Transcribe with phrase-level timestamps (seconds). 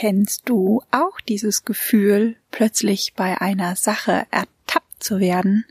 [0.00, 5.66] Kennst du auch dieses Gefühl, plötzlich bei einer Sache ertappt zu werden?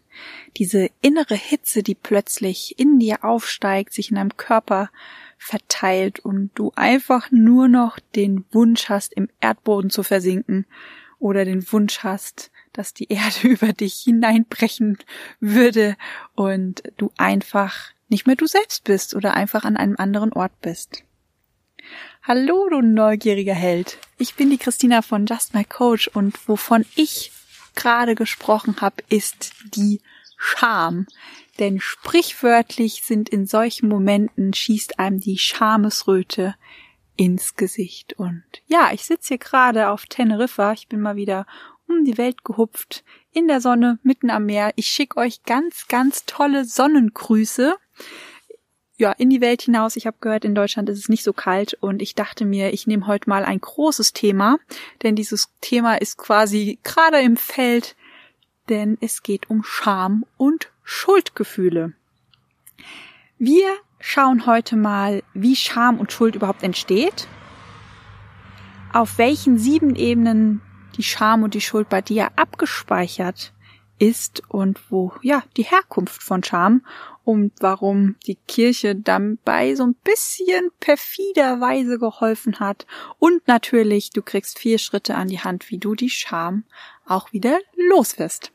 [0.58, 4.92] Diese innere Hitze, die plötzlich in dir aufsteigt, sich in deinem Körper
[5.40, 10.68] verteilt und du einfach nur noch den Wunsch hast, im Erdboden zu versinken
[11.18, 15.00] oder den Wunsch hast, dass die Erde über dich hineinbrechen
[15.40, 15.98] würde
[16.36, 21.04] und du einfach nicht mehr du selbst bist oder einfach an einem anderen Ort bist.
[22.22, 23.98] Hallo, du neugieriger Held.
[24.18, 27.32] Ich bin die Christina von Just My Coach und wovon ich
[27.76, 30.02] gerade gesprochen habe, ist die
[30.38, 31.08] Scham.
[31.60, 36.56] Denn sprichwörtlich sind in solchen Momenten schießt einem die Schamesröte
[37.16, 38.14] ins Gesicht.
[38.14, 40.74] Und ja, ich sitze hier gerade auf Teneriffa.
[40.74, 41.48] Ich bin mal wieder
[41.88, 44.74] um die Welt gehupft, in der Sonne, mitten am Meer.
[44.76, 47.76] Ich schicke euch ganz, ganz tolle Sonnengrüße
[49.00, 49.96] ja, in die Welt hinaus.
[49.96, 52.86] Ich habe gehört, in Deutschland ist es nicht so kalt und ich dachte mir, ich
[52.86, 54.58] nehme heute mal ein großes Thema,
[55.02, 57.96] denn dieses Thema ist quasi gerade im Feld,
[58.68, 61.94] denn es geht um Scham und Schuldgefühle.
[63.38, 63.70] Wir
[64.02, 67.28] schauen heute mal, wie Scham und Schuld überhaupt entsteht,
[68.92, 70.62] auf welchen sieben Ebenen
[70.98, 73.54] die Scham und die Schuld bei dir abgespeichert
[73.98, 76.82] ist und wo ja die Herkunft von Scham
[77.30, 82.88] und warum die Kirche dabei so ein bisschen perfiderweise geholfen hat.
[83.20, 86.64] Und natürlich, du kriegst vier Schritte an die Hand, wie du die Scham
[87.06, 88.52] auch wieder los wirst.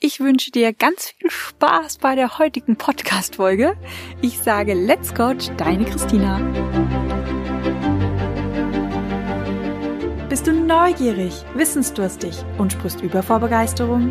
[0.00, 3.76] Ich wünsche dir ganz viel Spaß bei der heutigen Podcast-Folge.
[4.22, 6.38] Ich sage Let's Coach, deine Christina.
[10.30, 14.10] Bist du neugierig, wissensdurstig und sprichst über vor Begeisterung?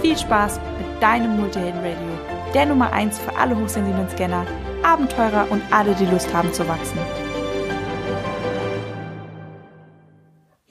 [0.00, 4.46] Viel Spaß mit deinem Multihelden Radio, der Nummer 1 für alle hochsensiblen Scanner,
[4.82, 6.98] Abenteurer und alle, die Lust haben zu wachsen.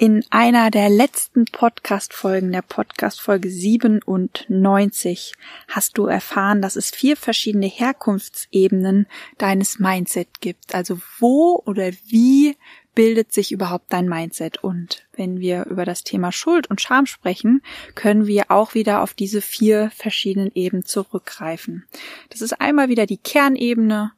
[0.01, 5.33] In einer der letzten Podcast-Folgen, der Podcast-Folge 97,
[5.67, 9.05] hast du erfahren, dass es vier verschiedene Herkunftsebenen
[9.37, 10.73] deines Mindset gibt.
[10.73, 12.55] Also wo oder wie
[12.95, 14.63] bildet sich überhaupt dein Mindset?
[14.63, 17.61] Und wenn wir über das Thema Schuld und Scham sprechen,
[17.95, 21.85] können wir auch wieder auf diese vier verschiedenen Ebenen zurückgreifen.
[22.29, 24.11] Das ist einmal wieder die Kernebene,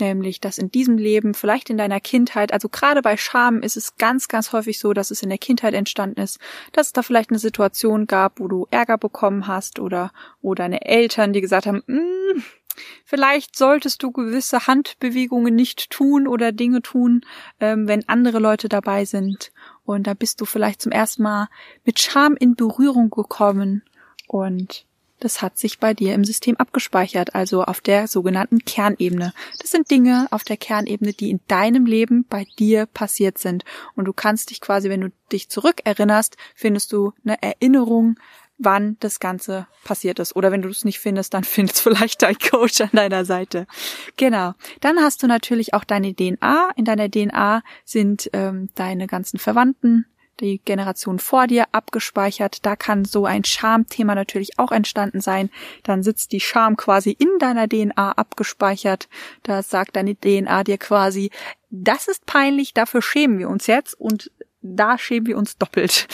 [0.00, 3.96] nämlich dass in diesem Leben, vielleicht in deiner Kindheit, also gerade bei Scham ist es
[3.96, 6.38] ganz, ganz häufig so, dass es in der Kindheit entstanden ist,
[6.72, 10.84] dass es da vielleicht eine Situation gab, wo du Ärger bekommen hast oder wo deine
[10.84, 12.42] Eltern dir gesagt haben, mm,
[13.04, 17.22] Vielleicht solltest du gewisse Handbewegungen nicht tun oder Dinge tun,
[17.60, 19.52] ähm, wenn andere Leute dabei sind.
[19.84, 21.48] Und da bist du vielleicht zum ersten Mal
[21.84, 23.82] mit Scham in Berührung gekommen
[24.26, 24.86] und
[25.22, 29.32] das hat sich bei dir im System abgespeichert, also auf der sogenannten Kernebene.
[29.60, 33.64] Das sind Dinge auf der Kernebene, die in deinem Leben bei dir passiert sind.
[33.94, 38.16] Und du kannst dich quasi, wenn du dich zurückerinnerst, findest du eine Erinnerung
[38.58, 40.36] wann das Ganze passiert ist.
[40.36, 43.66] Oder wenn du es nicht findest, dann findest vielleicht dein Coach an deiner Seite.
[44.16, 44.54] Genau.
[44.80, 46.70] Dann hast du natürlich auch deine DNA.
[46.76, 50.06] In deiner DNA sind ähm, deine ganzen Verwandten,
[50.40, 52.64] die Generation vor dir abgespeichert.
[52.66, 55.50] Da kann so ein Schamthema natürlich auch entstanden sein.
[55.82, 59.08] Dann sitzt die Scham quasi in deiner DNA abgespeichert.
[59.42, 61.30] Da sagt deine DNA dir quasi,
[61.70, 64.30] das ist peinlich, dafür schämen wir uns jetzt und
[64.62, 66.06] da schämen wir uns doppelt.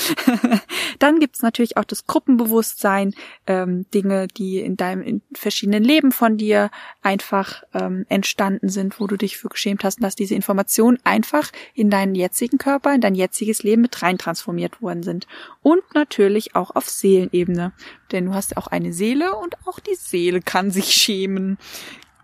[0.98, 3.14] Dann gibt's natürlich auch das Gruppenbewusstsein,
[3.46, 6.70] ähm, Dinge, die in deinem in verschiedenen Leben von dir
[7.02, 11.90] einfach ähm, entstanden sind, wo du dich für geschämt hast, dass diese Informationen einfach in
[11.90, 15.26] deinen jetzigen Körper, in dein jetziges Leben mit rein transformiert worden sind.
[15.62, 17.72] Und natürlich auch auf Seelenebene,
[18.12, 21.58] denn du hast ja auch eine Seele und auch die Seele kann sich schämen.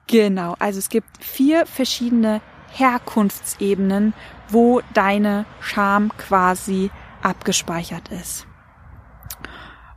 [0.07, 2.41] Genau, also es gibt vier verschiedene
[2.75, 4.15] Herkunftsebenen,
[4.49, 6.91] wo deine Scham quasi
[7.23, 8.47] abgespeichert ist.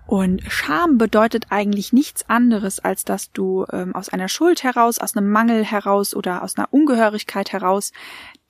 [0.07, 5.18] Und Scham bedeutet eigentlich nichts anderes, als dass du ähm, aus einer Schuld heraus, aus
[5.18, 7.91] einem Mangel heraus oder aus einer Ungehörigkeit heraus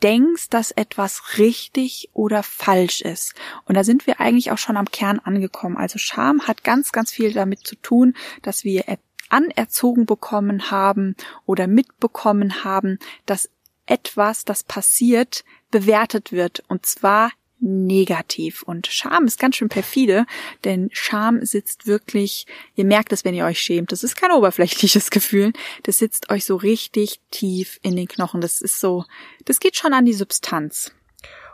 [0.03, 3.33] denkst, dass etwas richtig oder falsch ist.
[3.65, 5.77] Und da sind wir eigentlich auch schon am Kern angekommen.
[5.77, 8.13] Also Scham hat ganz, ganz viel damit zu tun,
[8.44, 8.83] dass wir
[9.30, 11.15] anerzogen bekommen haben
[11.45, 13.50] oder mitbekommen haben, dass
[13.88, 18.62] etwas, das passiert, bewertet wird und zwar negativ.
[18.63, 20.25] Und Scham ist ganz schön perfide,
[20.63, 22.45] denn Scham sitzt wirklich,
[22.75, 23.92] ihr merkt es, wenn ihr euch schämt.
[23.92, 25.54] Das ist kein oberflächliches Gefühl.
[25.84, 28.42] Das sitzt euch so richtig tief in den Knochen.
[28.42, 29.06] Das ist so,
[29.45, 30.92] das geht schon an die Substanz.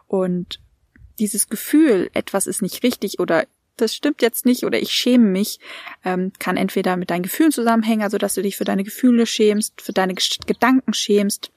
[0.08, 0.60] Und
[1.20, 3.48] dieses Gefühl, etwas ist nicht richtig oder
[3.78, 5.60] das stimmt jetzt nicht oder ich schäme mich,
[6.04, 9.82] ähm, kann entweder mit deinen Gefühlen zusammenhängen, also dass du dich für deine Gefühle schämst,
[9.82, 11.52] für deine Gedanken schämst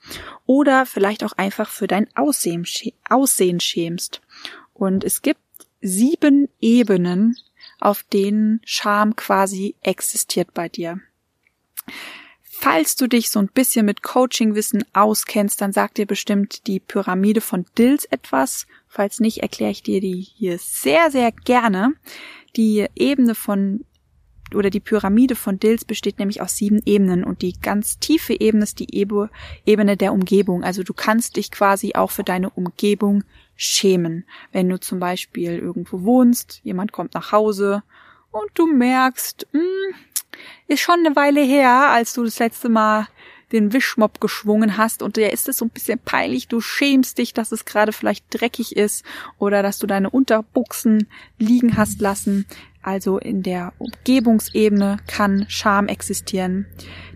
[0.46, 2.66] oder vielleicht auch einfach für dein Aussehen,
[3.08, 4.20] Aussehen schämst.
[4.72, 5.40] Und es gibt
[5.80, 7.36] sieben Ebenen,
[7.80, 11.00] auf denen Scham quasi existiert bei dir.
[12.58, 17.40] Falls du dich so ein bisschen mit Coaching-Wissen auskennst, dann sagt dir bestimmt die Pyramide
[17.40, 18.66] von Dills etwas.
[18.88, 21.92] Falls nicht, erkläre ich dir die hier sehr, sehr gerne.
[22.56, 23.84] Die Ebene von
[24.54, 28.62] oder die Pyramide von Dills besteht nämlich aus sieben Ebenen und die ganz tiefe Ebene
[28.62, 30.64] ist die Ebene der Umgebung.
[30.64, 33.24] Also du kannst dich quasi auch für deine Umgebung
[33.56, 34.24] schämen.
[34.52, 37.82] Wenn du zum Beispiel irgendwo wohnst, jemand kommt nach Hause
[38.30, 39.94] und du merkst, mh, hm,
[40.68, 43.08] ist schon eine Weile her, als du das letzte Mal
[43.52, 47.32] den Wischmopp geschwungen hast und der ist es so ein bisschen peinlich, du schämst dich,
[47.32, 49.04] dass es gerade vielleicht dreckig ist
[49.38, 51.06] oder dass du deine Unterbuchsen
[51.38, 52.46] liegen hast lassen.
[52.82, 56.66] Also in der Umgebungsebene kann Scham existieren.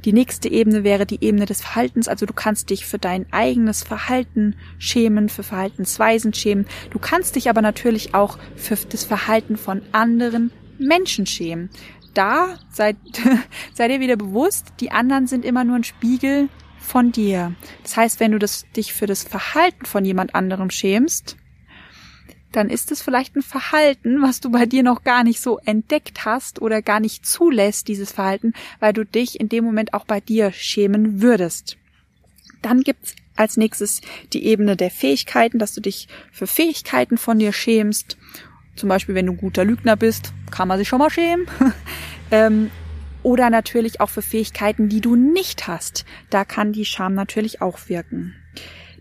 [0.05, 2.09] Die nächste Ebene wäre die Ebene des Verhaltens.
[2.09, 6.67] Also du kannst dich für dein eigenes Verhalten schämen, für Verhaltensweisen schämen.
[6.91, 11.71] Du kannst dich aber natürlich auch für das Verhalten von anderen Menschen schämen
[12.15, 12.97] da, seid,
[13.75, 16.49] sei dir wieder bewusst, die anderen sind immer nur ein Spiegel
[16.79, 17.55] von dir.
[17.83, 21.37] Das heißt, wenn du das, dich für das Verhalten von jemand anderem schämst,
[22.53, 26.25] dann ist es vielleicht ein Verhalten, was du bei dir noch gar nicht so entdeckt
[26.25, 30.21] hast oder gar nicht zulässt, dieses Verhalten, weil du dich in dem Moment auch bei
[30.21, 31.77] dir schämen würdest.
[32.61, 34.01] Dann gibt's als nächstes
[34.33, 38.19] die Ebene der Fähigkeiten, dass du dich für Fähigkeiten von dir schämst
[38.77, 41.47] zum Beispiel, wenn du ein guter Lügner bist, kann man sich schon mal schämen.
[42.31, 42.71] ähm,
[43.23, 46.05] oder natürlich auch für Fähigkeiten, die du nicht hast.
[46.31, 48.35] Da kann die Scham natürlich auch wirken.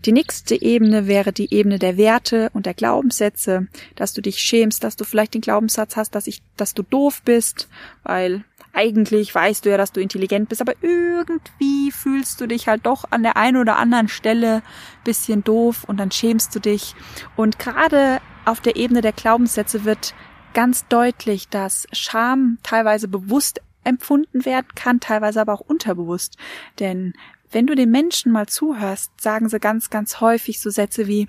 [0.04, 4.82] Die nächste Ebene wäre die Ebene der Werte und der Glaubenssätze, dass du dich schämst,
[4.82, 7.68] dass du vielleicht den Glaubenssatz hast, dass ich, dass du doof bist,
[8.02, 12.86] weil eigentlich weißt du ja, dass du intelligent bist, aber irgendwie fühlst du dich halt
[12.86, 14.62] doch an der einen oder anderen Stelle
[15.04, 16.94] bisschen doof und dann schämst du dich.
[17.36, 20.14] Und gerade auf der Ebene der Glaubenssätze wird
[20.54, 26.36] ganz deutlich, dass Scham teilweise bewusst empfunden werden kann, teilweise aber auch unterbewusst.
[26.78, 27.14] Denn
[27.50, 31.28] wenn du den Menschen mal zuhörst, sagen sie ganz, ganz häufig so Sätze wie,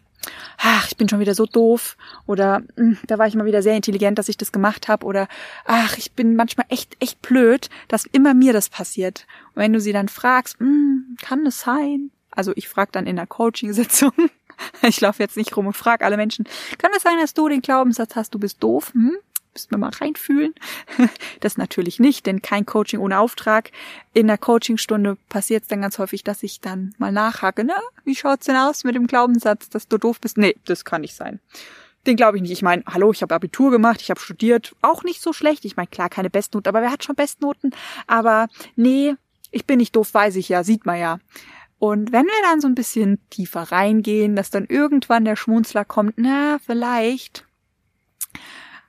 [0.57, 1.97] ach, ich bin schon wieder so doof
[2.27, 5.27] oder hm, da war ich mal wieder sehr intelligent, dass ich das gemacht habe oder
[5.65, 9.25] ach, ich bin manchmal echt, echt blöd, dass immer mir das passiert.
[9.55, 12.11] Und wenn du sie dann fragst, hm, kann es sein?
[12.29, 14.13] Also ich frage dann in der Coaching-Sitzung,
[14.81, 16.45] ich laufe jetzt nicht rum und frage alle Menschen,
[16.77, 18.91] kann es sein, dass du den Glaubenssatz hast, du bist doof?
[18.93, 19.17] Hm?
[19.53, 20.53] Müssen wir mal reinfühlen.
[21.41, 23.71] Das natürlich nicht, denn kein Coaching ohne Auftrag.
[24.13, 28.15] In der Coachingstunde passiert es dann ganz häufig, dass ich dann mal nachhake, na, wie
[28.15, 30.37] schaut's denn aus mit dem Glaubenssatz, dass du doof bist?
[30.37, 31.39] Nee, das kann nicht sein.
[32.05, 32.51] Den glaube ich nicht.
[32.51, 35.65] Ich meine, hallo, ich habe Abitur gemacht, ich habe studiert, auch nicht so schlecht.
[35.65, 37.75] Ich meine, klar, keine Bestnoten, aber wer hat schon Bestnoten?
[38.07, 39.15] Aber nee,
[39.51, 41.19] ich bin nicht doof, weiß ich ja, sieht man ja.
[41.81, 46.13] Und wenn wir dann so ein bisschen tiefer reingehen, dass dann irgendwann der Schmunzler kommt,
[46.17, 47.43] na, vielleicht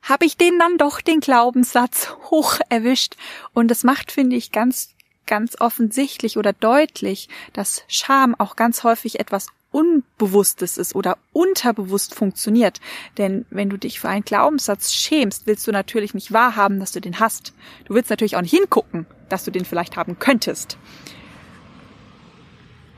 [0.02, 3.16] habe ich den dann doch den Glaubenssatz hoch erwischt.
[3.54, 4.90] Und das macht, finde ich, ganz,
[5.24, 12.78] ganz offensichtlich oder deutlich, dass Scham auch ganz häufig etwas Unbewusstes ist oder unterbewusst funktioniert.
[13.16, 17.00] Denn wenn du dich für einen Glaubenssatz schämst, willst du natürlich nicht wahrhaben, dass du
[17.00, 17.54] den hast.
[17.86, 20.76] Du willst natürlich auch nicht hingucken, dass du den vielleicht haben könntest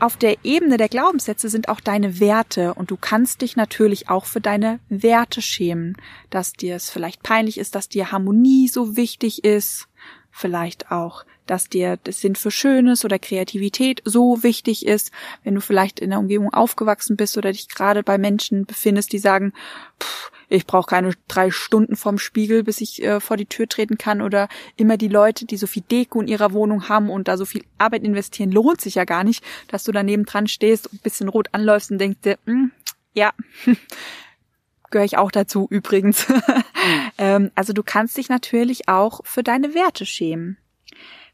[0.04, 4.26] auf der Ebene der Glaubenssätze sind auch deine Werte und du kannst dich natürlich auch
[4.26, 5.96] für deine Werte schämen,
[6.28, 9.88] dass dir es vielleicht peinlich ist, dass dir Harmonie so wichtig ist,
[10.30, 15.10] vielleicht auch, dass dir das Sinn für Schönes oder Kreativität so wichtig ist,
[15.42, 19.18] wenn du vielleicht in der Umgebung aufgewachsen bist oder dich gerade bei Menschen befindest, die
[19.18, 19.54] sagen,
[20.02, 23.98] pff, ich brauche keine drei Stunden vorm Spiegel, bis ich äh, vor die Tür treten
[23.98, 27.36] kann oder immer die Leute, die so viel Deko in ihrer Wohnung haben und da
[27.36, 30.94] so viel Arbeit investieren, lohnt sich ja gar nicht, dass du daneben dran stehst und
[30.94, 32.72] ein bisschen rot anläufst und denkst dir, hm,
[33.12, 33.32] ja,
[34.90, 36.26] gehöre ich auch dazu übrigens.
[37.18, 40.56] ähm, also du kannst dich natürlich auch für deine Werte schämen.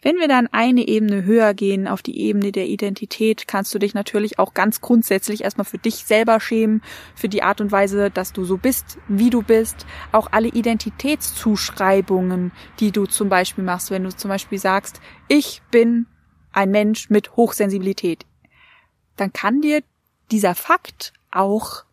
[0.03, 3.93] Wenn wir dann eine Ebene höher gehen, auf die Ebene der Identität, kannst du dich
[3.93, 6.81] natürlich auch ganz grundsätzlich erstmal für dich selber schämen,
[7.15, 9.85] für die Art und Weise, dass du so bist, wie du bist.
[10.13, 16.07] Auch alle Identitätszuschreibungen, die du zum Beispiel machst, wenn du zum Beispiel sagst, ich bin
[16.53, 18.25] ein Mensch mit Hochsensibilität,
[19.17, 19.83] dann kann dir
[20.31, 21.85] dieser Fakt auch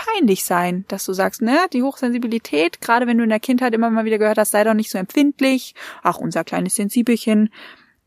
[0.00, 3.90] peinlich sein, dass du sagst, ne, die Hochsensibilität, gerade wenn du in der Kindheit immer
[3.90, 7.50] mal wieder gehört hast, sei doch nicht so empfindlich, ach, unser kleines Sensibelchen,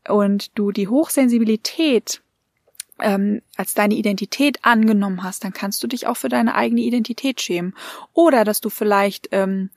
[0.08, 2.20] und du die Hochsensibilität
[3.00, 7.40] ähm, als deine Identität angenommen hast, dann kannst du dich auch für deine eigene Identität
[7.40, 7.74] schämen.
[8.12, 9.70] Oder dass du vielleicht ähm,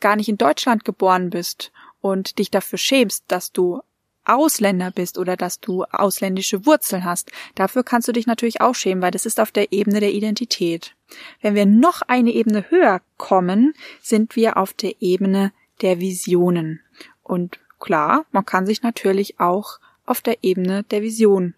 [0.00, 3.82] gar nicht in Deutschland geboren bist und dich dafür schämst, dass du
[4.24, 7.30] Ausländer bist oder dass du ausländische Wurzeln hast.
[7.54, 10.94] Dafür kannst du dich natürlich auch schämen, weil das ist auf der Ebene der Identität.
[11.40, 15.52] Wenn wir noch eine Ebene höher kommen, sind wir auf der Ebene
[15.82, 16.80] der Visionen.
[17.22, 21.54] Und klar, man kann sich natürlich auch auf der Ebene der Vision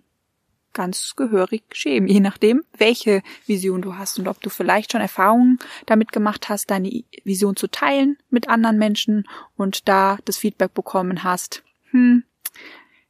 [0.77, 5.59] ganz gehörig schämen, je nachdem, welche Vision du hast und ob du vielleicht schon Erfahrungen
[5.87, 11.25] damit gemacht hast, deine Vision zu teilen mit anderen Menschen und da das Feedback bekommen
[11.25, 11.65] hast.
[11.93, 12.25] Hm,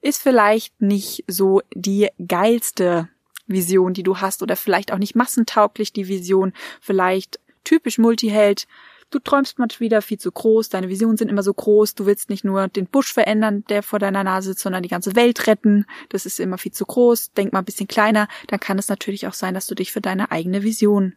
[0.01, 3.09] ist vielleicht nicht so die geilste
[3.47, 8.67] Vision, die du hast oder vielleicht auch nicht massentauglich die Vision, vielleicht typisch Multiheld,
[9.11, 12.29] Du träumst mal wieder viel zu groß, deine Visionen sind immer so groß, du willst
[12.29, 15.87] nicht nur den Busch verändern, der vor deiner Nase sitzt, sondern die ganze Welt retten.
[16.09, 19.29] Das ist immer viel zu groß, denk mal ein bisschen kleiner, dann kann es natürlich
[19.29, 21.15] auch sein, dass du dich für deine eigene Vision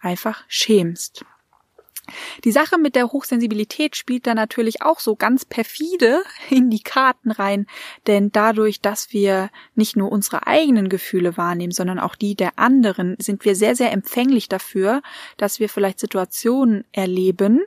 [0.00, 1.26] einfach schämst.
[2.44, 7.30] Die Sache mit der Hochsensibilität spielt da natürlich auch so ganz perfide in die Karten
[7.30, 7.66] rein,
[8.06, 13.16] denn dadurch, dass wir nicht nur unsere eigenen Gefühle wahrnehmen, sondern auch die der anderen,
[13.18, 15.02] sind wir sehr, sehr empfänglich dafür,
[15.36, 17.62] dass wir vielleicht Situationen erleben,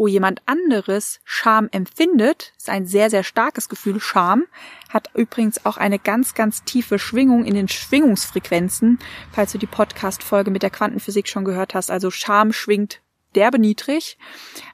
[0.00, 4.00] wo jemand anderes Scham empfindet, ist ein sehr, sehr starkes Gefühl.
[4.00, 4.46] Scham
[4.88, 8.98] hat übrigens auch eine ganz, ganz tiefe Schwingung in den Schwingungsfrequenzen,
[9.30, 11.90] falls du die Podcast-Folge mit der Quantenphysik schon gehört hast.
[11.90, 13.02] Also Scham schwingt
[13.34, 14.18] derbe niedrig.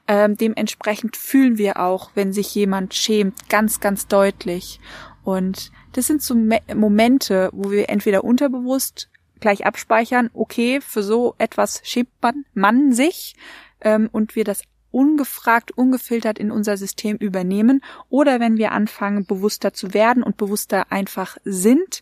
[0.07, 4.79] Ähm, dementsprechend fühlen wir auch, wenn sich jemand schämt, ganz, ganz deutlich.
[5.23, 9.09] Und das sind so Me Momente, wo wir entweder unterbewusst
[9.39, 13.35] gleich abspeichern, okay, für so etwas schämt man, man sich
[13.81, 19.73] ähm, und wir das ungefragt, ungefiltert in unser System übernehmen oder wenn wir anfangen, bewusster
[19.73, 22.01] zu werden und bewusster einfach sind,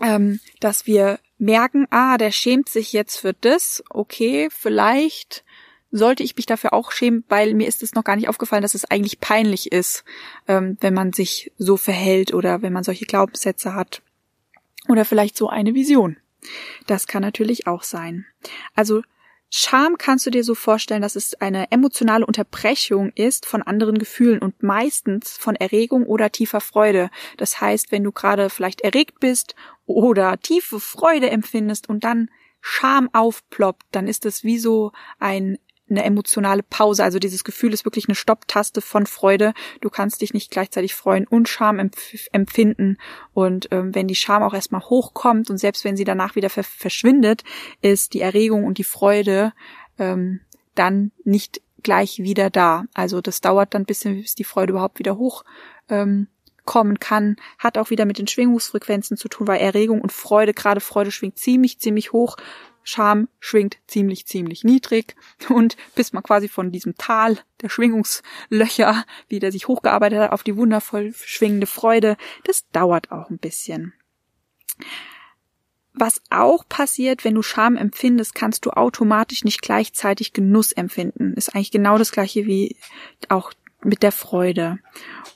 [0.00, 5.44] ähm, dass wir merken, ah, der schämt sich jetzt für das, okay, vielleicht
[5.90, 8.74] sollte ich mich dafür auch schämen, weil mir ist es noch gar nicht aufgefallen, dass
[8.74, 10.04] es eigentlich peinlich ist,
[10.46, 14.02] ähm, wenn man sich so verhält oder wenn man solche Glaubenssätze hat.
[14.88, 16.18] Oder vielleicht so eine Vision.
[16.86, 18.26] Das kann natürlich auch sein.
[18.74, 19.02] Also
[19.50, 24.40] Scham kannst du dir so vorstellen, dass es eine emotionale Unterbrechung ist von anderen Gefühlen
[24.40, 27.08] und meistens von Erregung oder tiefer Freude.
[27.38, 29.54] Das heißt, wenn du gerade vielleicht erregt bist
[29.86, 32.28] oder tiefe Freude empfindest und dann
[32.60, 35.58] Scham aufploppt, dann ist es wie so ein
[35.90, 37.04] eine emotionale Pause.
[37.04, 39.54] Also dieses Gefühl ist wirklich eine Stopptaste von Freude.
[39.80, 42.98] Du kannst dich nicht gleichzeitig freuen und Scham empf empfinden.
[43.34, 46.64] Und ähm, wenn die Scham auch erstmal hochkommt und selbst wenn sie danach wieder ver
[46.64, 47.44] verschwindet,
[47.80, 49.52] ist die Erregung und die Freude
[49.98, 50.40] ähm,
[50.74, 52.84] dann nicht gleich wieder da.
[52.94, 55.44] Also das dauert dann ein bisschen, bis die Freude überhaupt wieder hoch
[55.88, 56.28] ähm,
[56.68, 60.80] kommen kann, hat auch wieder mit den Schwingungsfrequenzen zu tun, weil Erregung und Freude, gerade
[60.80, 62.36] Freude schwingt ziemlich, ziemlich hoch,
[62.90, 65.14] Scham schwingt ziemlich, ziemlich niedrig
[65.50, 70.56] und bis man quasi von diesem Tal der Schwingungslöcher wieder sich hochgearbeitet hat auf die
[70.56, 73.92] wundervoll schwingende Freude, das dauert auch ein bisschen.
[75.92, 81.34] Was auch passiert, wenn du Scham empfindest, kannst du automatisch nicht gleichzeitig Genuss empfinden.
[81.34, 82.78] Ist eigentlich genau das gleiche wie
[83.28, 83.52] auch
[83.82, 84.78] mit der Freude.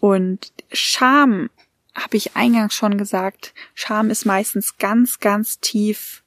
[0.01, 1.51] Und Scham,
[1.95, 6.22] habe ich eingangs schon gesagt, Scham ist meistens ganz, ganz tief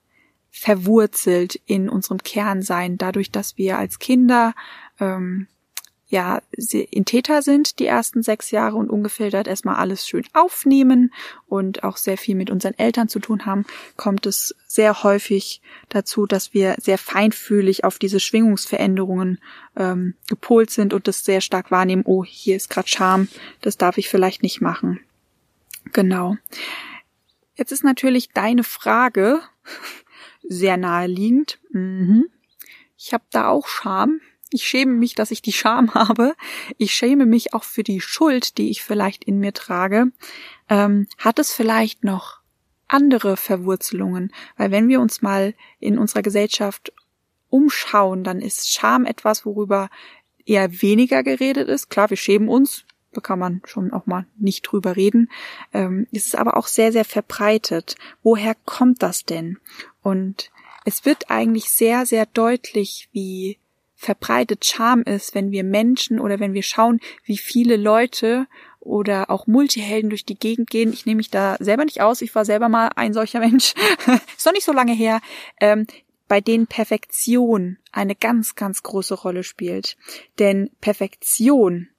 [0.58, 4.54] verwurzelt in unserem Kernsein, dadurch, dass wir als Kinder
[5.02, 5.48] ähm,
[6.08, 11.14] ja in Täter sind die ersten sechs Jahre und ungefiltert erstmal alles schön aufnehmen
[11.48, 13.66] und auch sehr viel mit unseren Eltern zu tun haben,
[13.98, 19.42] kommt es sehr häufig dazu, dass wir sehr feinfühlig auf diese Schwingungsveränderungen
[19.76, 23.28] ähm, gepolt sind und das sehr stark wahrnehmen, oh, hier ist gerade Scham,
[23.60, 25.02] das darf ich vielleicht nicht machen.
[25.92, 26.38] Genau.
[27.56, 29.42] Jetzt ist natürlich deine Frage
[30.50, 31.60] sehr naheliegend.
[31.72, 32.25] Mhm.
[32.98, 34.22] Ich habe da auch Scham.
[34.52, 36.36] Ich schäme mich, dass ich die Scham habe.
[36.78, 40.08] Ich schäme mich auch für die Schuld, die ich vielleicht in mir trage.
[40.70, 42.40] Ähm, hat es vielleicht noch
[42.88, 44.32] andere Verwurzelungen?
[44.58, 46.94] Weil wenn wir uns mal in unserer Gesellschaft
[47.50, 49.90] umschauen, dann ist Scham etwas, worüber
[50.46, 51.90] eher weniger geredet ist.
[51.90, 52.86] Klar, wir schämen uns,
[53.16, 55.30] da kann man schon auch mal nicht drüber reden.
[55.74, 57.96] Ähm, es ist aber auch sehr, sehr verbreitet.
[58.24, 59.58] Woher kommt das denn?
[60.06, 60.52] Und
[60.86, 63.58] es wird eigentlich sehr, sehr deutlich, wie
[63.96, 68.46] verbreitet Scham ist, wenn wir Menschen oder wenn wir schauen, wie viele Leute
[68.80, 70.94] oder auch Multihelden durch die Gegend gehen.
[70.94, 72.22] Ich nehme mich da selber nicht aus.
[72.22, 73.74] Ich war selber mal ein solcher Mensch.
[74.38, 75.22] ist noch nicht so lange her.
[75.60, 75.88] Ähm,
[76.28, 79.98] bei denen Perfektion eine ganz, ganz große Rolle spielt.
[80.38, 81.90] Denn Perfektion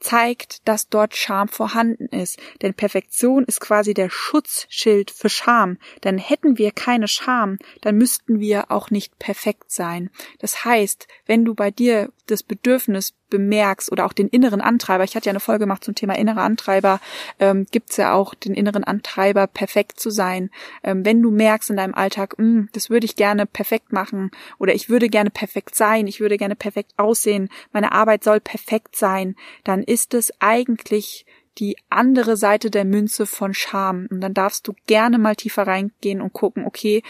[0.00, 2.38] zeigt, dass dort Scham vorhanden ist.
[2.62, 5.78] Denn Perfektion ist quasi der Schutzschild für Scham.
[6.02, 10.10] Denn hätten wir keine Scham, dann müssten wir auch nicht perfekt sein.
[10.38, 15.16] Das heißt, wenn du bei dir das Bedürfnis bemerkst oder auch den inneren Antreiber, ich
[15.16, 17.00] hatte ja eine Folge gemacht zum Thema innere Antreiber,
[17.38, 20.50] ähm, gibt ja auch den inneren Antreiber, perfekt zu sein.
[20.82, 24.74] Ähm, wenn du merkst in deinem Alltag, hm, das würde ich gerne perfekt machen oder
[24.74, 29.36] ich würde gerne perfekt sein, ich würde gerne perfekt aussehen, meine Arbeit soll perfekt sein,
[29.64, 31.24] dann ist es eigentlich
[31.58, 34.06] die andere Seite der Münze von Scham.
[34.10, 37.02] Und dann darfst du gerne mal tiefer reingehen und gucken, okay,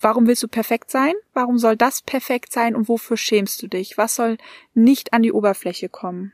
[0.00, 1.14] Warum willst du perfekt sein?
[1.34, 3.98] Warum soll das perfekt sein und wofür schämst du dich?
[3.98, 4.38] Was soll
[4.72, 6.32] nicht an die Oberfläche kommen?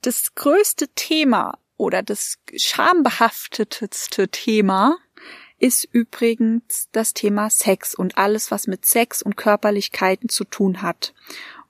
[0.00, 4.96] Das größte Thema oder das schambehaftetste Thema
[5.58, 11.14] ist übrigens das Thema Sex und alles, was mit Sex und Körperlichkeiten zu tun hat.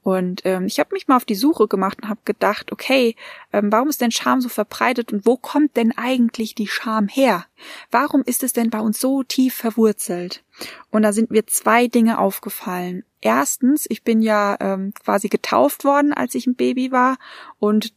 [0.06, 3.16] Und ähm, ich habe mich mal auf die Suche gemacht und habe gedacht, okay,
[3.52, 7.44] ähm, warum ist denn Scham so verbreitet und wo kommt denn eigentlich die Scham her?
[7.90, 10.44] Warum ist es denn bei uns so tief verwurzelt?
[10.92, 13.02] Und da sind mir zwei Dinge aufgefallen.
[13.20, 17.16] Erstens, ich bin ja ähm, quasi getauft worden, als ich ein Baby war
[17.58, 17.92] und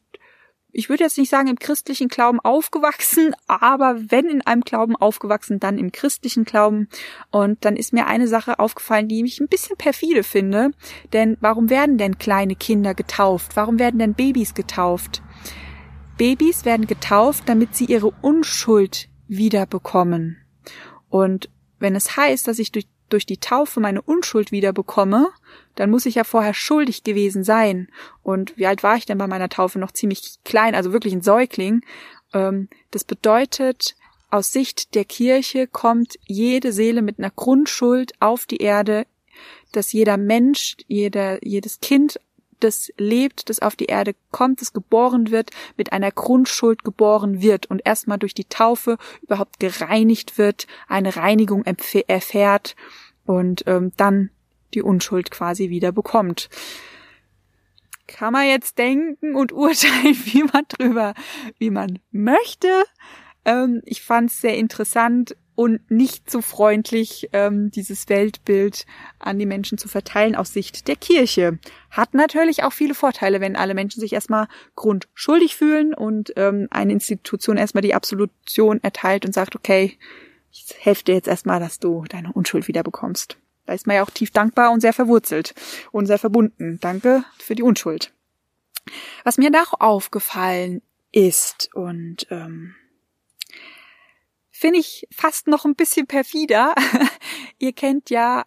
[0.71, 5.59] ich würde jetzt nicht sagen im christlichen Glauben aufgewachsen, aber wenn in einem Glauben aufgewachsen,
[5.59, 6.89] dann im christlichen Glauben.
[7.31, 10.71] Und dann ist mir eine Sache aufgefallen, die ich ein bisschen perfide finde.
[11.11, 13.55] Denn warum werden denn kleine Kinder getauft?
[13.55, 15.23] Warum werden denn Babys getauft?
[16.17, 20.37] Babys werden getauft, damit sie ihre Unschuld wiederbekommen.
[21.09, 21.49] Und
[21.79, 25.29] wenn es heißt, dass ich durch durch die Taufe meine Unschuld wieder bekomme,
[25.79, 27.87] dann muss ich ja vorher schuldig gewesen sein.
[28.21, 29.79] Und wie alt war ich denn bei meiner Taufe?
[29.79, 31.85] Noch ziemlich klein, also wirklich ein Säugling.
[32.33, 33.95] Ähm, das bedeutet,
[34.29, 39.07] aus Sicht der Kirche kommt jede Seele mit einer Grundschuld auf die Erde,
[39.71, 42.19] dass jeder Mensch, jeder, jedes Kind
[42.59, 47.67] das lebt, das auf die Erde kommt, das geboren wird, mit einer Grundschuld geboren wird
[47.67, 52.75] und erstmal durch die Taufe überhaupt gereinigt wird, eine Reinigung erfährt
[53.25, 54.31] und ähm, dann
[54.73, 56.49] die Unschuld quasi wieder bekommt.
[58.07, 61.13] Kann man jetzt denken und urteilen, wie man drüber,
[61.57, 62.67] wie man möchte.
[63.45, 68.85] Ähm, ich fand es sehr interessant und nicht so freundlich, ähm, dieses Weltbild
[69.19, 71.59] an die Menschen zu verteilen aus Sicht der Kirche.
[71.91, 76.93] Hat natürlich auch viele Vorteile, wenn alle Menschen sich erstmal grundschuldig fühlen und ähm, eine
[76.93, 79.97] Institution erstmal die Absolution erteilt und sagt, okay,
[80.49, 83.37] ich helfe dir jetzt erstmal, dass du deine Unschuld wiederbekommst.
[83.69, 85.53] Da ist man ja auch tief dankbar und sehr verwurzelt
[85.91, 86.79] und sehr verbunden.
[86.81, 88.11] Danke für die Unschuld.
[89.23, 92.73] Was mir noch aufgefallen ist und ähm,
[94.49, 96.73] finde ich fast noch ein bisschen perfider.
[97.59, 98.43] ihr kennt ja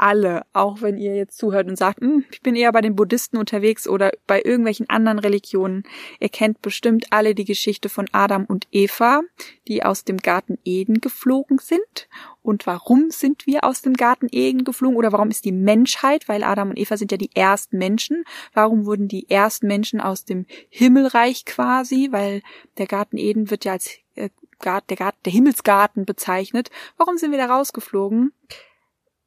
[0.00, 3.36] alle, auch wenn ihr jetzt zuhört und sagt, hm, ich bin eher bei den Buddhisten
[3.36, 5.84] unterwegs oder bei irgendwelchen anderen Religionen.
[6.20, 9.20] Ihr kennt bestimmt alle die Geschichte von Adam und Eva,
[9.68, 12.08] die aus dem Garten Eden geflogen sind.
[12.42, 16.42] Und warum sind wir aus dem Garten Eden geflogen oder warum ist die Menschheit, weil
[16.42, 20.46] Adam und Eva sind ja die ersten Menschen, warum wurden die ersten Menschen aus dem
[20.70, 22.40] Himmelreich quasi, weil
[22.78, 24.30] der Garten Eden wird ja als äh,
[24.64, 26.70] der, Garten, der Himmelsgarten bezeichnet.
[26.96, 28.32] Warum sind wir da rausgeflogen?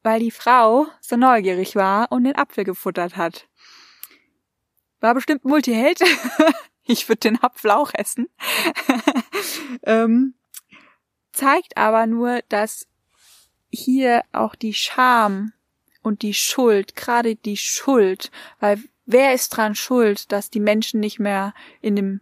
[0.04, 3.48] Weil die Frau so neugierig war und den Apfel gefuttert hat.
[5.00, 6.02] War bestimmt Multiheld.
[6.84, 8.30] ich würde den Apfel auch essen.
[9.84, 10.36] ähm,
[11.32, 12.88] zeigt aber nur, dass
[13.70, 15.54] hier auch die Scham
[16.04, 21.20] und die Schuld, gerade die Schuld, weil wer ist dran schuld, dass die Menschen nicht
[21.20, 22.22] mehr in dem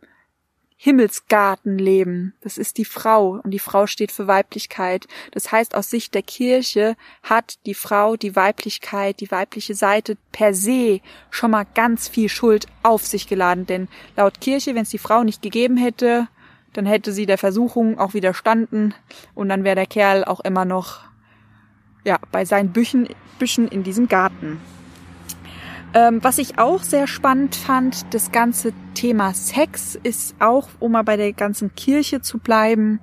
[0.84, 2.34] Himmelsgarten leben.
[2.42, 5.06] Das ist die Frau und die Frau steht für Weiblichkeit.
[5.30, 10.56] Das heißt, aus Sicht der Kirche hat die Frau die Weiblichkeit, die weibliche Seite per
[10.56, 13.68] se schon mal ganz viel Schuld auf sich geladen.
[13.68, 16.28] Denn laut Kirche, wenn es die Frau nicht gegeben hätte,
[16.74, 18.96] dann hätte sie der Versuchung auch widerstanden
[19.36, 21.02] und dann wäre der Kerl auch immer noch
[22.04, 24.60] ja bei seinen Büchen, Büschen in diesem Garten.
[25.94, 31.04] Ähm, was ich auch sehr spannend fand, das ganze Thema Sex ist auch, um mal
[31.04, 33.02] bei der ganzen Kirche zu bleiben,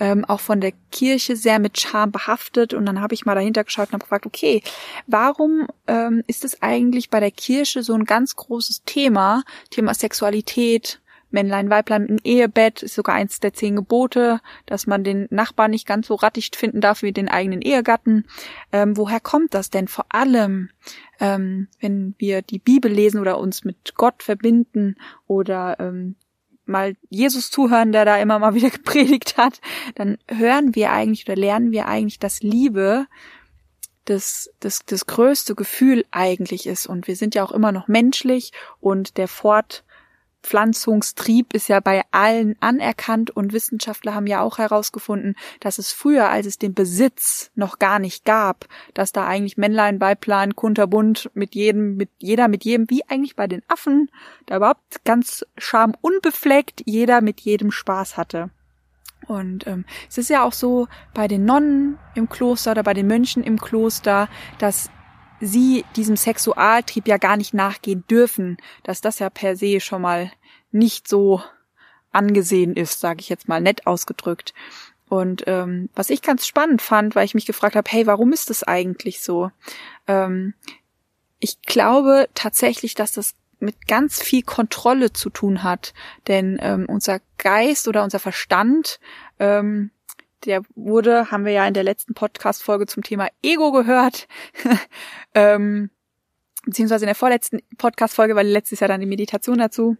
[0.00, 2.74] ähm, auch von der Kirche sehr mit Scham behaftet.
[2.74, 4.62] Und dann habe ich mal dahinter geschaut und habe gefragt, okay,
[5.06, 11.00] warum ähm, ist es eigentlich bei der Kirche so ein ganz großes Thema, Thema Sexualität,
[11.30, 15.86] Männlein, Weiblein im Ehebett ist sogar eins der zehn Gebote, dass man den Nachbarn nicht
[15.86, 18.26] ganz so rattig finden darf wie den eigenen Ehegatten.
[18.72, 19.88] Ähm, woher kommt das denn?
[19.88, 20.70] Vor allem,
[21.20, 26.16] ähm, wenn wir die Bibel lesen oder uns mit Gott verbinden oder ähm,
[26.64, 29.60] mal Jesus zuhören, der da immer mal wieder gepredigt hat,
[29.94, 33.06] dann hören wir eigentlich oder lernen wir eigentlich, dass Liebe
[34.04, 36.86] das, das, das größte Gefühl eigentlich ist.
[36.86, 39.84] Und wir sind ja auch immer noch menschlich und der Fort,
[40.46, 46.30] Fortpflanzungstrieb ist ja bei allen anerkannt und Wissenschaftler haben ja auch herausgefunden, dass es früher,
[46.30, 51.56] als es den Besitz noch gar nicht gab, dass da eigentlich Männlein, Weiblein, kunterbunt mit
[51.56, 54.08] jedem, mit jeder, mit jedem, wie eigentlich bei den Affen,
[54.46, 58.50] da überhaupt ganz schamunbefleckt jeder mit jedem Spaß hatte.
[59.26, 63.08] Und ähm, es ist ja auch so bei den Nonnen im Kloster oder bei den
[63.08, 64.28] Mönchen im Kloster,
[64.58, 64.90] dass
[65.40, 70.30] sie diesem Sexualtrieb ja gar nicht nachgehen dürfen, dass das ja per se schon mal
[70.72, 71.42] nicht so
[72.12, 74.54] angesehen ist, sage ich jetzt mal nett ausgedrückt.
[75.08, 78.50] Und ähm, was ich ganz spannend fand, weil ich mich gefragt habe, hey, warum ist
[78.50, 79.50] das eigentlich so?
[80.08, 80.54] Ähm,
[81.38, 85.94] ich glaube tatsächlich, dass das mit ganz viel Kontrolle zu tun hat,
[86.26, 88.98] denn ähm, unser Geist oder unser Verstand
[89.38, 89.90] ähm,
[90.44, 94.28] der wurde, haben wir ja in der letzten Podcast-Folge zum Thema Ego gehört.
[95.34, 95.90] ähm,
[96.64, 99.96] beziehungsweise in der vorletzten Podcast-Folge, weil letztes Jahr dann die Meditation dazu,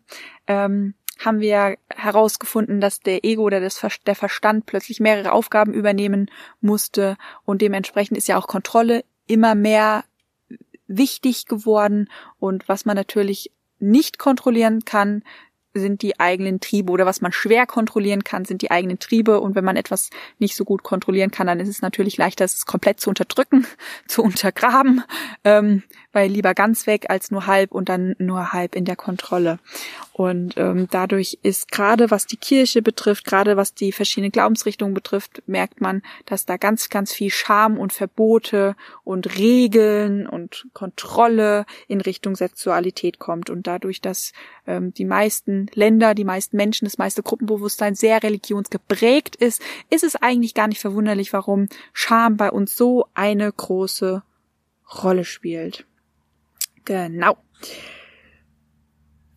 [0.46, 0.94] ähm,
[1.25, 7.16] haben wir herausgefunden, dass der Ego oder das, der Verstand plötzlich mehrere Aufgaben übernehmen musste
[7.44, 10.05] und dementsprechend ist ja auch Kontrolle immer mehr
[10.88, 15.22] wichtig geworden und was man natürlich nicht kontrollieren kann,
[15.78, 19.40] sind die eigenen Triebe oder was man schwer kontrollieren kann, sind die eigenen Triebe.
[19.40, 22.66] Und wenn man etwas nicht so gut kontrollieren kann, dann ist es natürlich leichter, es
[22.66, 23.66] komplett zu unterdrücken,
[24.08, 25.02] zu untergraben,
[25.44, 25.82] ähm,
[26.16, 29.59] weil lieber ganz weg als nur halb und dann nur halb in der Kontrolle.
[30.14, 35.42] Und ähm, dadurch ist gerade was die Kirche betrifft, gerade was die verschiedenen Glaubensrichtungen betrifft,
[35.46, 42.00] merkt man, dass da ganz, ganz viel Scham und Verbote und Regeln und Kontrolle in
[42.00, 43.50] Richtung Sexualität kommt.
[43.50, 44.33] Und dadurch, dass
[44.66, 50.16] ähm, die meisten Länder, die meisten Menschen, das meiste Gruppenbewusstsein sehr religionsgeprägt ist, ist es
[50.16, 54.22] eigentlich gar nicht verwunderlich, warum Scham bei uns so eine große
[55.02, 55.85] Rolle spielt.
[56.87, 57.37] Genau.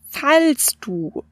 [0.08, 1.24] Falls du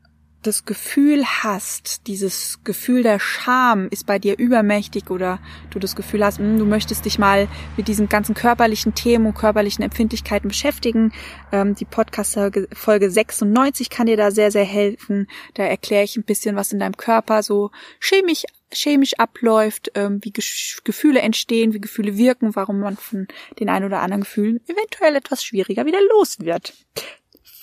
[0.47, 5.39] das Gefühl hast, dieses Gefühl der Scham ist bei dir übermächtig oder
[5.71, 9.35] du das Gefühl hast, hm, du möchtest dich mal mit diesen ganzen körperlichen Themen und
[9.35, 11.11] körperlichen Empfindlichkeiten beschäftigen,
[11.51, 15.27] ähm, die Podcast-Folge 96 kann dir da sehr, sehr helfen.
[15.53, 20.31] Da erkläre ich ein bisschen, was in deinem Körper so chemisch chemisch abläuft, ähm, wie
[20.31, 23.27] Gefühle entstehen, wie Gefühle wirken, warum man von
[23.59, 26.73] den ein oder anderen Gefühlen eventuell etwas schwieriger wieder los wird.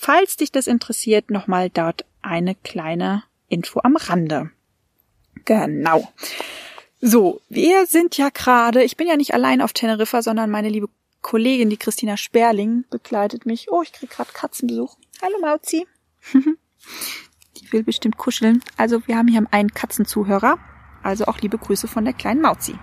[0.05, 4.51] Falls dich das interessiert, nochmal dort eine kleine Info am Rande.
[5.45, 6.13] Genau.
[7.01, 10.89] So, wir sind ja gerade, ich bin ja nicht allein auf Teneriffa, sondern meine liebe
[11.23, 13.71] Kollegin, die Christina Sperling, begleitet mich.
[13.71, 14.95] Oh, ich krieg gerade Katzenbesuch.
[15.23, 15.87] Hallo Mauzi.
[16.33, 18.61] die will bestimmt kuscheln.
[18.77, 20.59] Also wir haben hier einen Katzenzuhörer.
[21.01, 22.75] Also auch liebe Grüße von der kleinen Mauzi.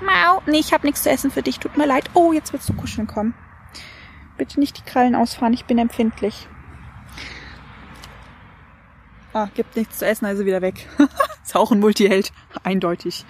[0.00, 1.58] Mau, nee, ich habe nichts zu essen für dich.
[1.58, 2.08] Tut mir leid.
[2.14, 3.34] Oh, jetzt willst du kuscheln kommen.
[4.38, 6.48] Bitte nicht die Krallen ausfahren, ich bin empfindlich.
[9.32, 10.88] Ah, gibt nichts zu essen, also wieder weg.
[11.44, 12.32] ist auch ein Multiheld.
[12.62, 13.24] Eindeutig.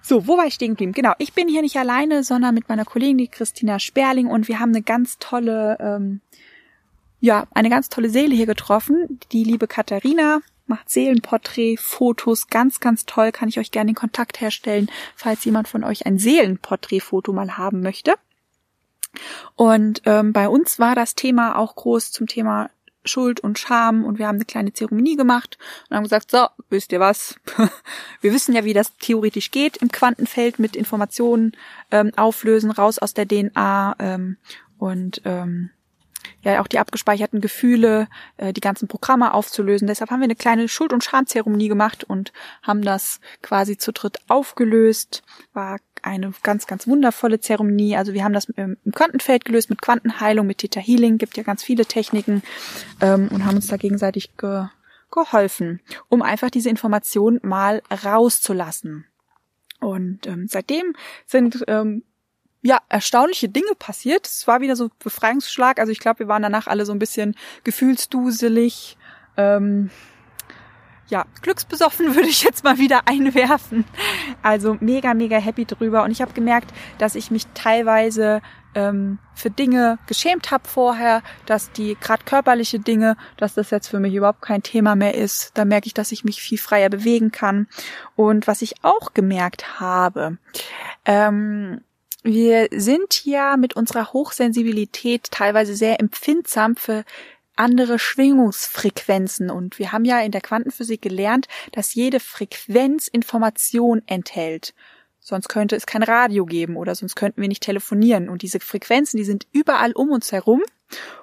[0.00, 0.92] So, wo war ich stehen geblieben?
[0.92, 4.58] Genau, ich bin hier nicht alleine, sondern mit meiner Kollegin, die Christina Sperling, und wir
[4.58, 6.20] haben eine ganz tolle, ähm,
[7.20, 9.20] ja, eine ganz tolle Seele hier getroffen.
[9.32, 14.40] Die liebe Katharina macht Seelenporträt, Fotos, ganz, ganz toll, kann ich euch gerne den Kontakt
[14.40, 18.14] herstellen, falls jemand von euch ein Seelenporträtfoto mal haben möchte.
[19.56, 22.70] Und ähm, bei uns war das Thema auch groß zum Thema
[23.04, 26.92] Schuld und Scham und wir haben eine kleine Zeremonie gemacht und haben gesagt, so, wisst
[26.92, 27.36] ihr was?
[28.20, 31.52] wir wissen ja, wie das theoretisch geht im Quantenfeld mit Informationen
[31.90, 34.36] ähm, auflösen, raus aus der DNA ähm,
[34.78, 35.70] und ähm,
[36.42, 39.88] ja auch die abgespeicherten Gefühle, äh, die ganzen Programme aufzulösen.
[39.88, 44.18] Deshalb haben wir eine kleine Schuld- und Schamzeremonie gemacht und haben das quasi zu dritt
[44.28, 45.22] aufgelöst.
[45.52, 47.96] War eine ganz, ganz wundervolle Zeremonie.
[47.96, 51.62] Also wir haben das im, Quantenfeld gelöst mit Quantenheilung, mit Theta Healing, gibt ja ganz
[51.62, 52.42] viele Techniken
[53.00, 54.66] ähm, und haben uns da gegenseitig ge
[55.10, 55.80] geholfen,
[56.10, 59.06] um einfach diese Information mal rauszulassen.
[59.80, 62.02] Und ähm, seitdem sind ähm,
[62.62, 64.26] ja, erstaunliche Dinge passiert.
[64.26, 65.78] Es war wieder so Befreiungsschlag.
[65.78, 68.96] Also ich glaube, wir waren danach alle so ein bisschen gefühlsduselig.
[69.36, 69.90] Ähm,
[71.08, 73.84] ja, glücksbesoffen würde ich jetzt mal wieder einwerfen.
[74.42, 76.04] Also mega, mega happy drüber.
[76.04, 78.42] Und ich habe gemerkt, dass ich mich teilweise
[78.74, 84.00] ähm, für Dinge geschämt habe vorher, dass die gerade körperliche Dinge, dass das jetzt für
[84.00, 85.52] mich überhaupt kein Thema mehr ist.
[85.54, 87.68] Da merke ich, dass ich mich viel freier bewegen kann.
[88.14, 90.38] Und was ich auch gemerkt habe,
[91.04, 91.80] ähm,
[92.22, 97.04] wir sind ja mit unserer Hochsensibilität teilweise sehr empfindsam für
[97.58, 99.50] andere Schwingungsfrequenzen.
[99.50, 104.74] Und wir haben ja in der Quantenphysik gelernt, dass jede Frequenz Information enthält.
[105.20, 108.28] Sonst könnte es kein Radio geben oder sonst könnten wir nicht telefonieren.
[108.28, 110.62] Und diese Frequenzen, die sind überall um uns herum.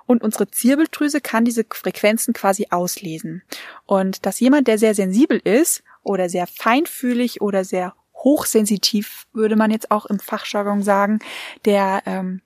[0.05, 3.41] Und unsere Zirbeldrüse kann diese Frequenzen quasi auslesen.
[3.85, 9.71] Und dass jemand, der sehr sensibel ist oder sehr feinfühlig oder sehr hochsensitiv, würde man
[9.71, 11.19] jetzt auch im Fachjargon sagen,
[11.65, 12.41] der ähm,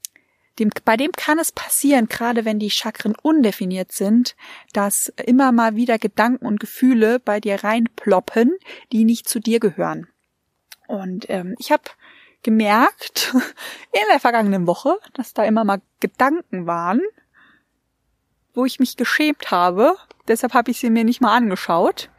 [0.59, 4.35] dem, bei dem kann es passieren, gerade wenn die Chakren undefiniert sind,
[4.73, 8.53] dass immer mal wieder Gedanken und Gefühle bei dir reinploppen,
[8.91, 10.07] die nicht zu dir gehören.
[10.87, 11.83] Und ähm, ich habe
[12.43, 13.33] gemerkt
[13.91, 17.01] in der vergangenen Woche, dass da immer mal Gedanken waren,
[18.53, 19.95] wo ich mich geschämt habe.
[20.27, 22.09] Deshalb habe ich sie mir nicht mal angeschaut.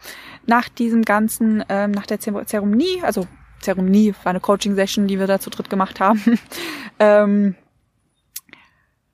[0.46, 3.26] Nach diesem ganzen, ähm, nach der Zeremonie, also
[3.60, 6.38] Zeremonie war eine Coaching-Session, die wir da zu dritt gemacht haben,
[6.98, 7.54] ähm,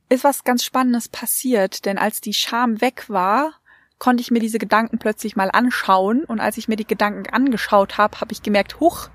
[0.09, 1.85] ist was ganz Spannendes passiert.
[1.85, 3.53] Denn als die Scham weg war,
[3.99, 6.25] konnte ich mir diese Gedanken plötzlich mal anschauen.
[6.25, 9.09] Und als ich mir die Gedanken angeschaut habe, habe ich gemerkt, huch,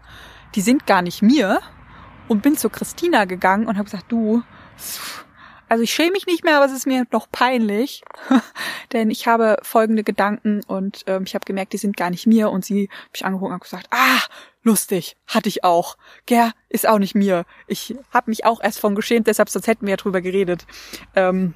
[0.56, 1.62] die sind gar nicht mir.
[2.28, 4.42] Und bin zu Christina gegangen und habe gesagt, du,
[5.72, 8.04] also ich schäme mich nicht mehr, aber es ist mir noch peinlich,
[8.92, 12.50] denn ich habe folgende Gedanken und ähm, ich habe gemerkt, die sind gar nicht mir
[12.50, 14.20] und sie habe ich angeguckt und gesagt, ah,
[14.64, 15.98] lustig, hatte ich auch.
[16.26, 17.46] Ger ist auch nicht mir.
[17.68, 20.66] Ich habe mich auch erst von geschämt, deshalb sonst hätten wir ja drüber geredet.
[21.16, 21.56] Ähm,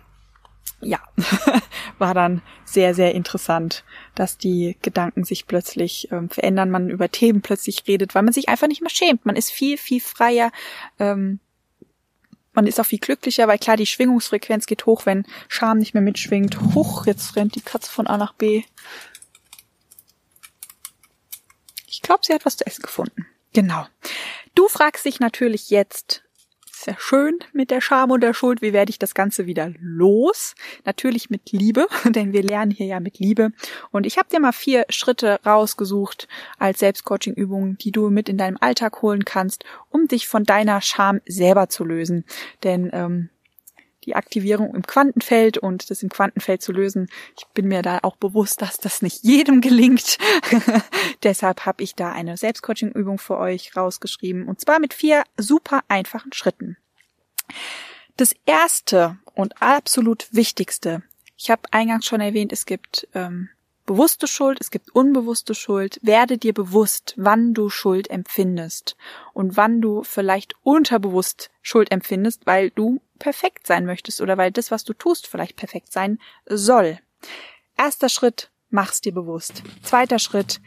[0.82, 1.00] ja,
[1.98, 7.42] war dann sehr, sehr interessant, dass die Gedanken sich plötzlich ähm, verändern, man über Themen
[7.42, 9.26] plötzlich redet, weil man sich einfach nicht mehr schämt.
[9.26, 10.52] Man ist viel, viel freier.
[11.00, 11.40] Ähm,
[12.54, 16.04] man ist auch viel glücklicher, weil klar, die Schwingungsfrequenz geht hoch, wenn Scham nicht mehr
[16.04, 16.58] mitschwingt.
[16.74, 18.64] Huch, jetzt rennt die Katze von A nach B.
[22.06, 23.26] Ich glaube, sie hat was zu essen gefunden.
[23.54, 23.88] Genau.
[24.54, 26.22] Du fragst dich natürlich jetzt,
[26.72, 28.62] sehr schön mit der Scham und der Schuld.
[28.62, 30.54] Wie werde ich das Ganze wieder los?
[30.84, 33.54] Natürlich mit Liebe, denn wir lernen hier ja mit Liebe.
[33.90, 36.28] Und ich habe dir mal vier Schritte rausgesucht
[36.60, 41.22] als Selbstcoaching-Übungen, die du mit in deinem Alltag holen kannst, um dich von deiner Scham
[41.26, 42.24] selber zu lösen.
[42.62, 43.30] Denn ähm,
[44.06, 47.08] die Aktivierung im Quantenfeld und das im Quantenfeld zu lösen.
[47.38, 50.18] Ich bin mir da auch bewusst, dass das nicht jedem gelingt.
[51.24, 56.34] Deshalb habe ich da eine Selbstcoaching-Übung für euch rausgeschrieben und zwar mit vier super einfachen
[56.34, 56.78] Schritten.
[58.18, 61.04] Das erste und absolut wichtigste,
[61.38, 63.50] ich habe eingangs schon erwähnt, es gibt ähm,
[63.86, 66.00] bewusste Schuld, es gibt unbewusste Schuld.
[66.02, 68.96] Werde dir bewusst, wann du Schuld empfindest
[69.34, 74.72] und wann du vielleicht unterbewusst Schuld empfindest, weil du perfekt sein möchtest oder weil das,
[74.72, 77.00] was du tust, vielleicht perfekt sein soll.
[77.78, 79.64] Erster Schritt, mach's dir bewusst.
[79.84, 80.62] Zweiter Schritt,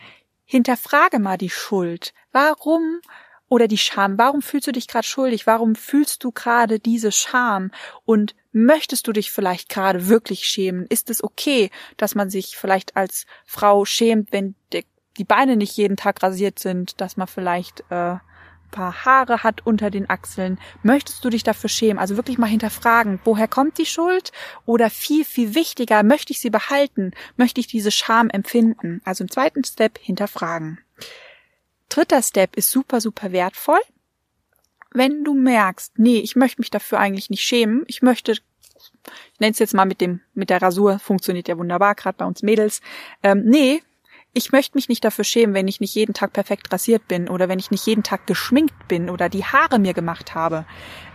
[0.45, 2.13] hinterfrage mal die Schuld.
[2.33, 3.01] Warum
[3.49, 4.19] oder die Scham.
[4.19, 5.47] Warum fühlst du dich gerade schuldig?
[5.47, 7.71] Warum fühlst du gerade diese Scham?
[8.05, 10.87] Und möchtest du dich vielleicht gerade wirklich schämen?
[10.89, 15.97] Ist es okay, dass man sich vielleicht als Frau schämt, wenn die Beine nicht jeden
[15.97, 18.17] Tag rasiert sind, dass man vielleicht äh,
[18.71, 21.99] paar Haare hat unter den Achseln, möchtest du dich dafür schämen?
[21.99, 24.33] Also wirklich mal hinterfragen, woher kommt die Schuld?
[24.67, 27.13] Oder viel, viel wichtiger, möchte ich sie behalten?
[27.37, 29.01] Möchte ich diese Scham empfinden?
[29.05, 30.79] Also im zweiten Step hinterfragen.
[31.89, 33.81] Dritter Step ist super, super wertvoll.
[34.93, 39.53] Wenn du merkst, nee, ich möchte mich dafür eigentlich nicht schämen, ich möchte ich nenne
[39.53, 42.81] es jetzt mal mit dem mit der Rasur funktioniert ja wunderbar gerade bei uns Mädels.
[43.23, 43.83] Ähm, nee,
[44.33, 47.49] ich möchte mich nicht dafür schämen, wenn ich nicht jeden Tag perfekt rasiert bin oder
[47.49, 50.65] wenn ich nicht jeden Tag geschminkt bin oder die Haare mir gemacht habe.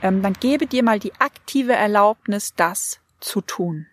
[0.02, 3.88] Ähm, dann gebe dir mal die aktive Erlaubnis, das zu tun.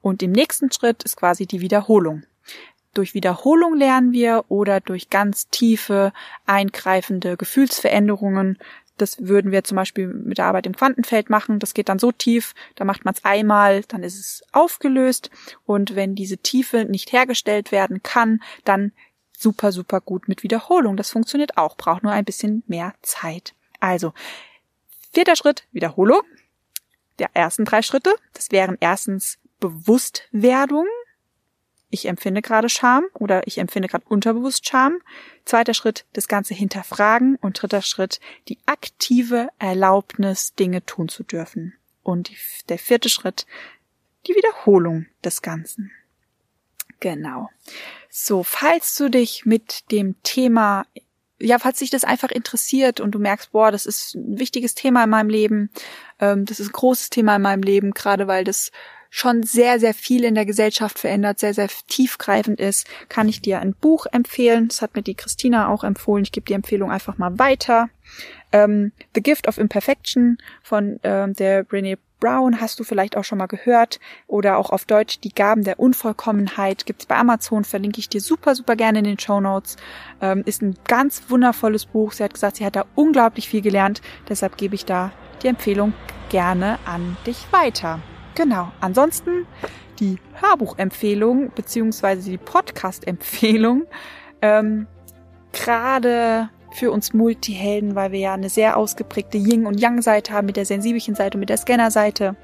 [0.00, 2.22] Und im nächsten Schritt ist quasi die Wiederholung.
[2.94, 6.12] Durch Wiederholung lernen wir oder durch ganz tiefe,
[6.46, 8.58] eingreifende Gefühlsveränderungen
[8.96, 11.58] das würden wir zum Beispiel mit der Arbeit im Quantenfeld machen.
[11.58, 15.30] Das geht dann so tief, da macht man es einmal, dann ist es aufgelöst.
[15.64, 18.92] Und wenn diese Tiefe nicht hergestellt werden kann, dann
[19.36, 20.96] super, super gut mit Wiederholung.
[20.96, 23.54] Das funktioniert auch, braucht nur ein bisschen mehr Zeit.
[23.80, 24.12] Also,
[25.12, 26.22] vierter Schritt, Wiederholung.
[27.18, 30.86] Der ersten drei Schritte, das wären erstens Bewusstwerdung,
[31.90, 34.98] ich empfinde gerade Scham oder ich empfinde gerade unterbewusst Scham.
[35.44, 37.36] Zweiter Schritt, das Ganze hinterfragen.
[37.36, 41.74] Und dritter Schritt, die aktive Erlaubnis, Dinge tun zu dürfen.
[42.02, 42.30] Und
[42.68, 43.46] der vierte Schritt,
[44.26, 45.92] die Wiederholung des Ganzen.
[46.98, 47.50] Genau.
[48.10, 50.86] So, falls du dich mit dem Thema
[51.38, 55.04] ja, falls dich das einfach interessiert und du merkst, boah, das ist ein wichtiges Thema
[55.04, 55.70] in meinem Leben,
[56.18, 58.70] ähm, das ist ein großes Thema in meinem Leben, gerade weil das
[59.16, 63.60] schon sehr, sehr viel in der Gesellschaft verändert, sehr, sehr tiefgreifend ist, kann ich dir
[63.60, 64.68] ein Buch empfehlen.
[64.68, 66.22] Das hat mir die Christina auch empfohlen.
[66.22, 67.88] Ich gebe die Empfehlung einfach mal weiter.
[68.52, 73.38] Ähm, The Gift of Imperfection von ähm, der Brené Brown hast du vielleicht auch schon
[73.38, 78.10] mal gehört oder auch auf Deutsch Die Gaben der Unvollkommenheit gibt's bei Amazon, verlinke ich
[78.10, 79.76] dir super, super gerne in den Show Notes.
[80.20, 82.12] Ähm, ist ein ganz wundervolles Buch.
[82.12, 85.10] Sie hat gesagt, sie hat da unglaublich viel gelernt, deshalb gebe ich da
[85.42, 85.94] die Empfehlung
[86.28, 88.02] gerne an dich weiter.
[88.36, 88.70] Genau.
[88.80, 89.46] Ansonsten
[89.98, 93.86] die Hörbuchempfehlung beziehungsweise die Podcast-Empfehlung.
[94.42, 94.86] Ähm,
[95.52, 100.58] Gerade für uns Multihelden, weil wir ja eine sehr ausgeprägte Yin- und Yang-Seite haben mit
[100.58, 102.36] der sensiblen Seite und mit der Scanner-Seite,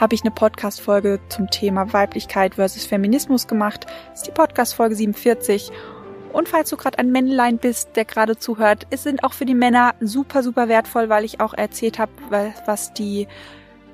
[0.00, 3.86] habe ich eine Podcast-Folge zum Thema Weiblichkeit versus Feminismus gemacht.
[4.10, 5.70] Das ist die Podcast-Folge 47.
[6.32, 9.54] Und falls du gerade ein Männlein bist, der gerade zuhört, es sind auch für die
[9.54, 12.10] Männer super, super wertvoll, weil ich auch erzählt habe,
[12.66, 13.28] was die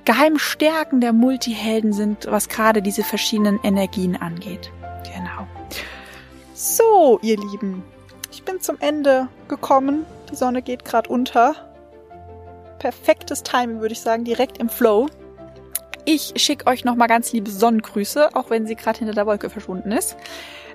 [0.07, 4.73] geheimen Stärken der Multihelden sind, was gerade diese verschiedenen Energien angeht.
[5.05, 5.47] Genau.
[6.55, 7.85] So, ihr Lieben,
[8.33, 10.07] ich bin zum Ende gekommen.
[10.31, 11.55] Die Sonne geht gerade unter.
[12.79, 15.09] Perfektes Timing, würde ich sagen, direkt im Flow.
[16.05, 19.91] Ich schicke euch nochmal ganz liebe Sonnengrüße, auch wenn sie gerade hinter der Wolke verschwunden
[19.91, 20.17] ist.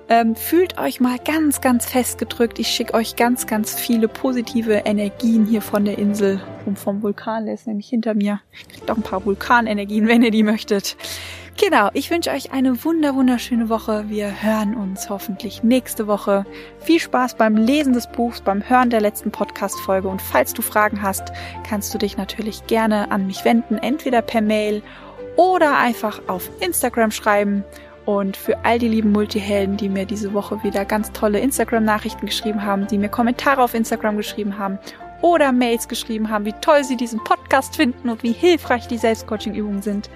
[0.08, 2.58] Ähm, fühlt euch mal ganz, ganz fest gedrückt.
[2.58, 7.46] Ich schicke euch ganz, ganz viele positive Energien hier von der Insel und vom Vulkan.
[7.46, 8.40] Der ist nämlich hinter mir.
[8.70, 10.96] Kriegt auch ein paar Vulkanenergien, wenn ihr die möchtet.
[11.60, 14.06] Genau, ich wünsche euch eine wunder wunderschöne Woche.
[14.08, 16.44] Wir hören uns hoffentlich nächste Woche.
[16.80, 21.02] Viel Spaß beim Lesen des Buchs, beim Hören der letzten Podcast-Folge und falls du Fragen
[21.02, 21.32] hast,
[21.68, 24.82] kannst du dich natürlich gerne an mich wenden, entweder per Mail
[25.36, 27.64] oder einfach auf Instagram schreiben.
[28.04, 32.64] Und für all die lieben Multihelden, die mir diese Woche wieder ganz tolle Instagram-Nachrichten geschrieben
[32.64, 34.78] haben, die mir Kommentare auf Instagram geschrieben haben
[35.20, 39.82] oder Mails geschrieben haben, wie toll sie diesen Podcast finden und wie hilfreich die Selbstcoaching-Übungen
[39.82, 40.10] sind.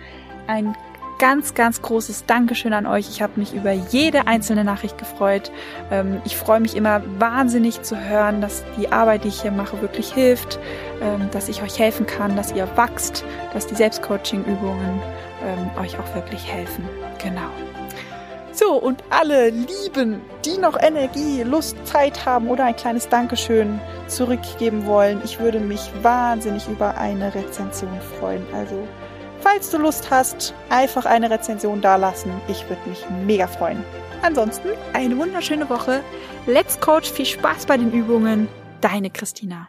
[0.48, 0.76] Ein
[1.18, 3.08] ganz, ganz großes Dankeschön an euch.
[3.08, 5.50] Ich habe mich über jede einzelne Nachricht gefreut.
[5.90, 9.80] Ähm, ich freue mich immer wahnsinnig zu hören, dass die Arbeit, die ich hier mache,
[9.80, 10.58] wirklich hilft,
[11.00, 15.00] ähm, dass ich euch helfen kann, dass ihr wachst, dass die Selbstcoaching-Übungen
[15.44, 16.84] ähm, euch auch wirklich helfen.
[17.22, 17.50] Genau.
[18.52, 24.86] So, und alle Lieben, die noch Energie, Lust, Zeit haben oder ein kleines Dankeschön zurückgeben
[24.86, 28.46] wollen, ich würde mich wahnsinnig über eine Rezension freuen.
[28.54, 28.88] Also
[29.48, 32.32] Falls du Lust hast, einfach eine Rezension dalassen.
[32.48, 33.84] Ich würde mich mega freuen.
[34.20, 36.02] Ansonsten eine wunderschöne Woche.
[36.48, 38.48] Let's Coach, viel Spaß bei den Übungen.
[38.80, 39.68] Deine Christina.